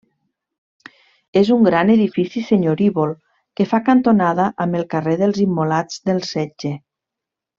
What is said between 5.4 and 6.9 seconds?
Immolats del Setge.